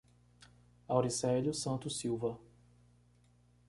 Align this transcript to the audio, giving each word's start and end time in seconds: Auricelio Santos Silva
Auricelio 0.87 1.53
Santos 1.53 1.93
Silva 1.99 2.35